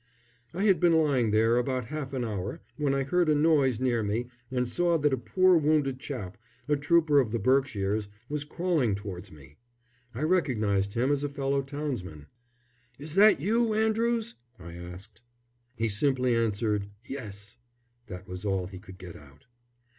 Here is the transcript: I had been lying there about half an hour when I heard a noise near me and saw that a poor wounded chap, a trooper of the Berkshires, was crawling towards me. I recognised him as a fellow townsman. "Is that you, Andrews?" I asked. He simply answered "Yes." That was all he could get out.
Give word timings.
I 0.51 0.63
had 0.63 0.79
been 0.79 0.93
lying 0.93 1.29
there 1.29 1.57
about 1.57 1.85
half 1.85 2.11
an 2.11 2.23
hour 2.25 2.59
when 2.75 2.95
I 2.95 3.03
heard 3.03 3.29
a 3.29 3.35
noise 3.35 3.79
near 3.79 4.01
me 4.01 4.25
and 4.49 4.67
saw 4.67 4.97
that 4.97 5.13
a 5.13 5.15
poor 5.15 5.55
wounded 5.57 5.99
chap, 5.99 6.39
a 6.67 6.75
trooper 6.75 7.19
of 7.19 7.29
the 7.31 7.37
Berkshires, 7.37 8.07
was 8.27 8.43
crawling 8.43 8.95
towards 8.95 9.31
me. 9.31 9.57
I 10.15 10.23
recognised 10.23 10.93
him 10.93 11.11
as 11.11 11.23
a 11.23 11.29
fellow 11.29 11.61
townsman. 11.61 12.25
"Is 12.97 13.13
that 13.13 13.39
you, 13.41 13.75
Andrews?" 13.75 14.33
I 14.57 14.73
asked. 14.73 15.21
He 15.75 15.87
simply 15.87 16.35
answered 16.35 16.87
"Yes." 17.05 17.57
That 18.07 18.27
was 18.27 18.43
all 18.43 18.65
he 18.65 18.79
could 18.79 18.97
get 18.97 19.15
out. 19.15 19.45